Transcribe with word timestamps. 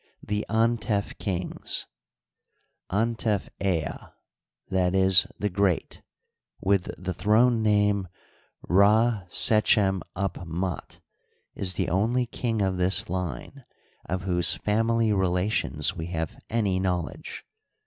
The 0.23 0.47
Antef 0.49 1.15
Kings.— 1.19 1.85
Antef 2.91 3.49
da 3.59 3.87
(i. 3.87 4.89
e., 4.89 5.33
the 5.37 5.49
Great), 5.51 6.01
with 6.59 6.89
the 6.97 7.13
throne 7.13 7.61
name 7.61 8.07
Rd 8.63 9.29
sechem'Up'fndt, 9.29 11.01
is 11.53 11.75
the 11.75 11.89
only 11.89 12.25
king 12.25 12.63
of 12.63 12.77
this 12.77 13.11
line 13.11 13.63
of 14.09 14.23
whose 14.23 14.55
family 14.55 15.13
relations 15.13 15.95
we 15.95 16.07
have 16.07 16.35
any 16.49 16.79
knowledge. 16.79 17.45